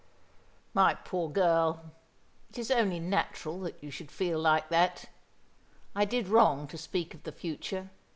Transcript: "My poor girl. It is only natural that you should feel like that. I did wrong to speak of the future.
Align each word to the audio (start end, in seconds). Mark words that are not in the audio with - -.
"My 0.73 0.95
poor 0.95 1.29
girl. 1.29 1.91
It 2.49 2.57
is 2.57 2.71
only 2.71 2.99
natural 2.99 3.59
that 3.59 3.77
you 3.83 3.91
should 3.91 4.09
feel 4.09 4.39
like 4.39 4.69
that. 4.69 5.05
I 5.93 6.05
did 6.05 6.27
wrong 6.27 6.65
to 6.69 6.75
speak 6.79 7.13
of 7.13 7.21
the 7.21 7.31
future. 7.31 7.91